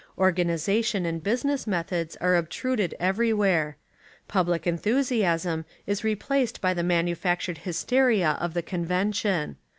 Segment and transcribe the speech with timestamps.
[0.17, 3.77] Organi sation and business methods are obtruded every where.
[4.27, 9.57] Public enthusiasm is replaced by the manufactured hysteria of the convention.